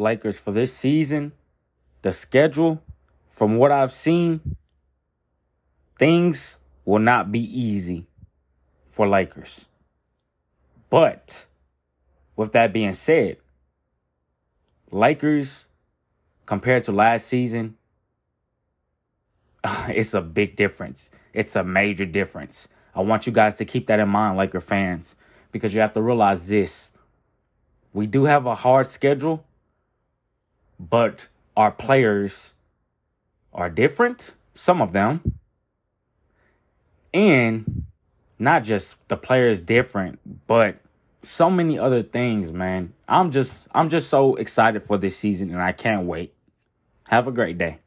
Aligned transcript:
Lakers 0.00 0.38
for 0.38 0.50
this 0.50 0.74
season, 0.74 1.32
the 2.02 2.10
schedule, 2.10 2.82
from 3.28 3.56
what 3.56 3.70
I've 3.70 3.94
seen, 3.94 4.56
things 5.98 6.56
will 6.84 6.98
not 6.98 7.30
be 7.30 7.40
easy 7.40 8.06
for 8.88 9.06
Lakers. 9.08 9.66
But 10.88 11.46
with 12.34 12.52
that 12.52 12.72
being 12.72 12.94
said, 12.94 13.36
Lakers 14.90 15.66
compared 16.46 16.84
to 16.84 16.92
last 16.92 17.28
season, 17.28 17.76
it's 19.88 20.14
a 20.14 20.20
big 20.20 20.56
difference. 20.56 21.10
It's 21.32 21.54
a 21.54 21.62
major 21.62 22.06
difference. 22.06 22.66
I 22.94 23.02
want 23.02 23.26
you 23.26 23.32
guys 23.32 23.54
to 23.56 23.64
keep 23.64 23.86
that 23.86 24.00
in 24.00 24.08
mind, 24.08 24.36
Laker 24.36 24.60
fans, 24.60 25.14
because 25.52 25.72
you 25.72 25.80
have 25.80 25.92
to 25.94 26.02
realize 26.02 26.48
this. 26.48 26.90
We 27.92 28.06
do 28.06 28.24
have 28.24 28.46
a 28.46 28.54
hard 28.54 28.88
schedule, 28.88 29.44
but 30.88 31.26
our 31.56 31.70
players 31.70 32.54
are 33.52 33.68
different, 33.68 34.34
some 34.54 34.80
of 34.80 34.92
them. 34.92 35.38
And 37.12 37.84
not 38.38 38.64
just 38.64 38.96
the 39.08 39.16
players 39.16 39.60
different, 39.60 40.18
but 40.46 40.76
so 41.22 41.50
many 41.50 41.78
other 41.78 42.02
things, 42.02 42.50
man. 42.50 42.94
I'm 43.06 43.30
just 43.30 43.68
I'm 43.72 43.90
just 43.90 44.08
so 44.08 44.36
excited 44.36 44.86
for 44.86 44.96
this 44.96 45.16
season 45.16 45.50
and 45.50 45.60
I 45.60 45.72
can't 45.72 46.06
wait. 46.06 46.32
Have 47.08 47.28
a 47.28 47.32
great 47.32 47.58
day. 47.58 47.78